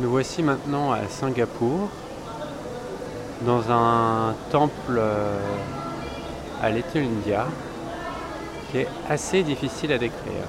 Nous 0.00 0.10
voici 0.10 0.44
maintenant 0.44 0.92
à 0.92 1.08
Singapour, 1.08 1.88
dans 3.40 3.72
un 3.72 4.32
temple 4.52 4.96
euh, 4.96 5.36
à 6.62 6.70
Little 6.70 6.98
India, 6.98 7.46
qui 8.70 8.78
est 8.78 8.88
assez 9.08 9.42
difficile 9.42 9.92
à 9.92 9.98
décrire. 9.98 10.44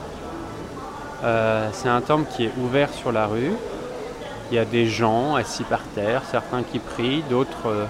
Euh, 1.24 1.68
c'est 1.74 1.90
un 1.90 2.02
temple 2.02 2.30
qui 2.30 2.46
est 2.46 2.52
ouvert 2.64 2.94
sur 2.94 3.12
la 3.12 3.26
rue. 3.26 3.54
Il 4.52 4.56
y 4.56 4.60
a 4.60 4.66
des 4.66 4.86
gens 4.86 5.34
assis 5.34 5.64
par 5.64 5.82
terre, 5.96 6.22
certains 6.30 6.62
qui 6.62 6.78
prient, 6.78 7.24
d'autres, 7.28 7.70
euh, 7.70 7.86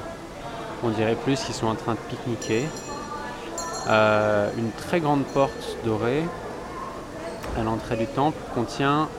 on 0.82 0.92
dirait 0.92 1.18
plus, 1.26 1.42
qui 1.44 1.52
sont 1.52 1.68
en 1.68 1.76
train 1.76 1.96
de 1.96 2.00
pique-niquer. 2.10 2.64
une 4.58 4.72
très 4.78 5.02
grande 5.02 5.26
porte 5.26 5.76
dorée 5.84 6.24
à 7.60 7.64
l'entrée 7.64 7.98
du 7.98 8.08
temple 8.08 8.38
contient 8.56 9.10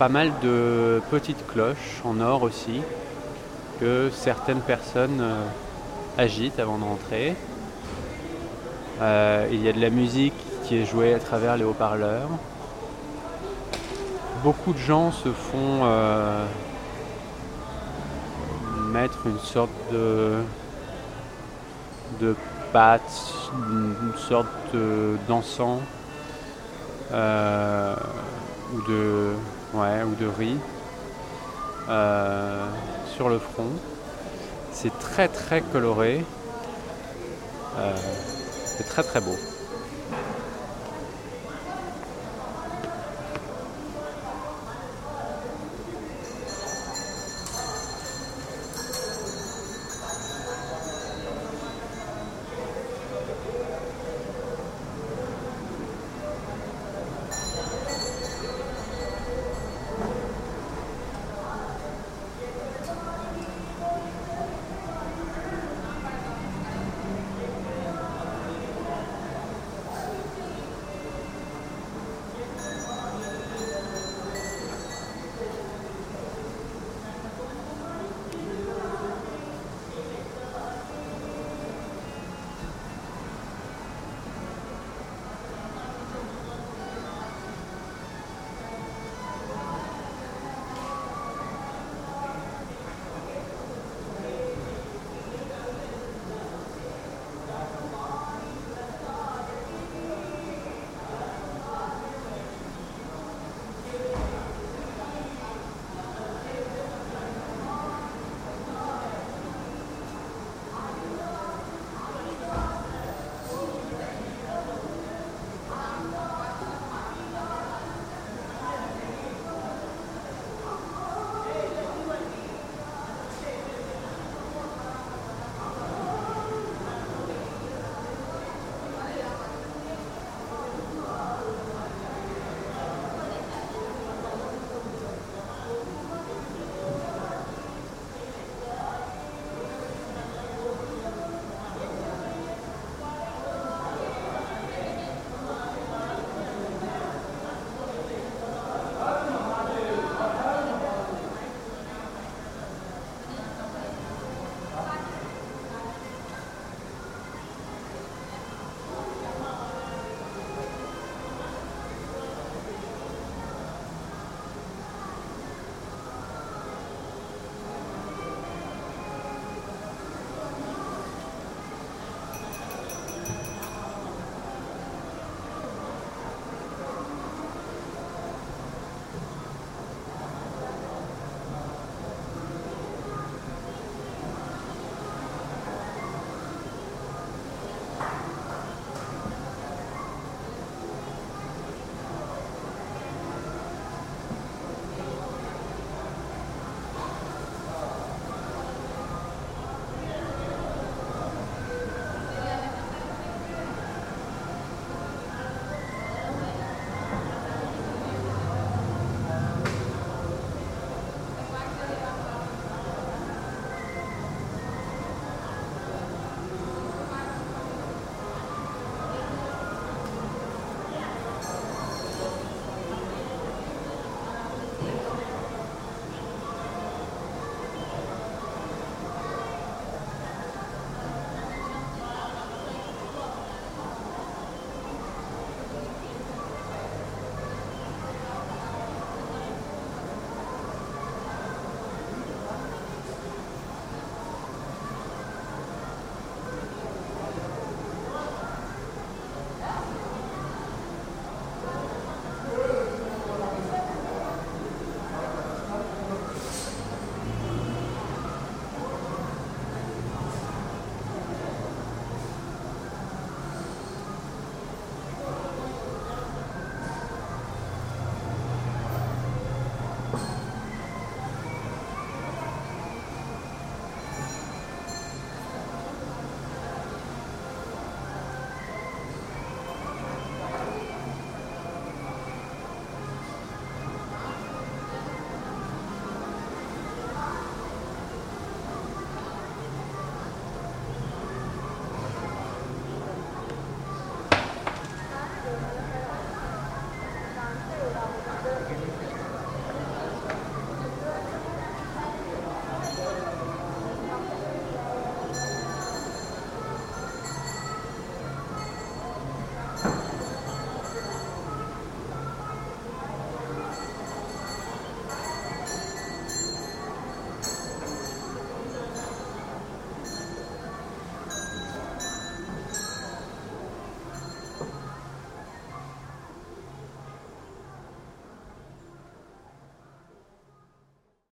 pas 0.00 0.08
mal 0.08 0.32
de 0.42 1.02
petites 1.10 1.46
cloches 1.46 2.00
en 2.06 2.20
or 2.22 2.42
aussi 2.42 2.80
que 3.78 4.08
certaines 4.10 4.62
personnes 4.62 5.20
euh, 5.20 5.44
agitent 6.16 6.58
avant 6.58 6.78
d'entrer. 6.78 7.36
Euh, 9.02 9.46
il 9.52 9.62
y 9.62 9.68
a 9.68 9.74
de 9.74 9.80
la 9.80 9.90
musique 9.90 10.32
qui 10.64 10.78
est 10.78 10.86
jouée 10.86 11.12
à 11.12 11.18
travers 11.18 11.58
les 11.58 11.64
haut-parleurs. 11.64 12.30
Beaucoup 14.42 14.72
de 14.72 14.78
gens 14.78 15.12
se 15.12 15.28
font 15.28 15.80
euh, 15.82 16.46
mettre 18.94 19.26
une 19.26 19.38
sorte 19.40 19.68
de, 19.92 20.36
de 22.22 22.34
pâte, 22.72 23.34
une 23.52 24.14
sorte 24.16 24.74
d'encens 25.28 25.82
ou 27.12 28.82
de 28.88 29.34
ouais, 29.74 30.02
ou 30.02 30.14
de 30.14 30.26
riz 30.26 30.58
euh, 31.88 32.66
sur 33.14 33.28
le 33.28 33.38
front. 33.38 33.70
C'est 34.72 34.96
très 34.98 35.28
très 35.28 35.60
coloré. 35.60 36.24
Euh, 37.76 37.94
c'est 38.76 38.84
très 38.84 39.02
très 39.02 39.20
beau. 39.20 39.36